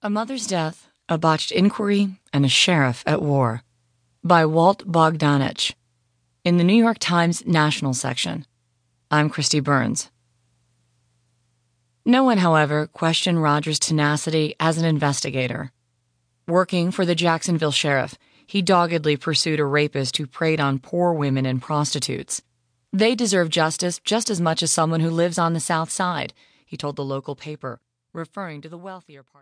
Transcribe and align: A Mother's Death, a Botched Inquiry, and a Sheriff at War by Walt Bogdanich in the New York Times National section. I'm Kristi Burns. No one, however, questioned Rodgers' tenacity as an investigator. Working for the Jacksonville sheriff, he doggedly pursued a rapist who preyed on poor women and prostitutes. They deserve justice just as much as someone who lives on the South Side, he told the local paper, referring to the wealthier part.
A 0.00 0.08
Mother's 0.08 0.46
Death, 0.46 0.88
a 1.08 1.18
Botched 1.18 1.50
Inquiry, 1.50 2.20
and 2.32 2.44
a 2.44 2.48
Sheriff 2.48 3.02
at 3.04 3.20
War 3.20 3.62
by 4.22 4.46
Walt 4.46 4.86
Bogdanich 4.86 5.74
in 6.44 6.56
the 6.56 6.62
New 6.62 6.80
York 6.80 6.98
Times 7.00 7.44
National 7.44 7.92
section. 7.92 8.46
I'm 9.10 9.28
Kristi 9.28 9.60
Burns. 9.60 10.12
No 12.04 12.22
one, 12.22 12.38
however, 12.38 12.86
questioned 12.86 13.42
Rodgers' 13.42 13.80
tenacity 13.80 14.54
as 14.60 14.78
an 14.78 14.84
investigator. 14.84 15.72
Working 16.46 16.92
for 16.92 17.04
the 17.04 17.16
Jacksonville 17.16 17.72
sheriff, 17.72 18.16
he 18.46 18.62
doggedly 18.62 19.16
pursued 19.16 19.58
a 19.58 19.64
rapist 19.64 20.16
who 20.16 20.28
preyed 20.28 20.60
on 20.60 20.78
poor 20.78 21.12
women 21.12 21.44
and 21.44 21.60
prostitutes. 21.60 22.40
They 22.92 23.16
deserve 23.16 23.48
justice 23.48 23.98
just 24.04 24.30
as 24.30 24.40
much 24.40 24.62
as 24.62 24.70
someone 24.70 25.00
who 25.00 25.10
lives 25.10 25.40
on 25.40 25.54
the 25.54 25.60
South 25.60 25.90
Side, 25.90 26.34
he 26.64 26.76
told 26.76 26.94
the 26.94 27.04
local 27.04 27.34
paper, 27.34 27.80
referring 28.12 28.60
to 28.60 28.68
the 28.68 28.78
wealthier 28.78 29.24
part. 29.24 29.34